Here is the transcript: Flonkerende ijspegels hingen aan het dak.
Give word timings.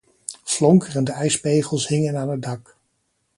Flonkerende 0.43 1.11
ijspegels 1.11 1.87
hingen 1.87 2.17
aan 2.17 2.29
het 2.29 2.41
dak. 2.41 2.77